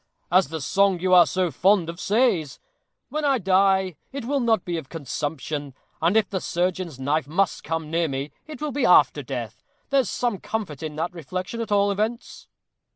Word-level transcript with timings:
as 0.31 0.47
the 0.47 0.59
song 0.59 0.99
you 0.99 1.13
are 1.13 1.27
so 1.27 1.51
fond 1.51 1.87
of 1.87 1.99
says. 1.99 2.57
When 3.09 3.23
I 3.23 3.37
die 3.37 3.97
it 4.11 4.25
will 4.25 4.39
not 4.39 4.65
be 4.65 4.75
of 4.79 4.89
consumption. 4.89 5.75
And 6.01 6.17
if 6.17 6.27
the 6.27 6.41
surgeon's 6.41 6.99
knife 6.99 7.27
must 7.27 7.63
come 7.63 7.91
near 7.91 8.07
me, 8.07 8.31
it 8.47 8.61
will 8.63 8.71
be 8.71 8.83
after 8.83 9.21
death. 9.21 9.61
There's 9.91 10.09
some 10.09 10.39
comfort 10.39 10.81
in 10.81 10.95
that 10.95 11.13
reflection, 11.13 11.61
at 11.61 11.71
all 11.71 11.91
events." 11.91 12.47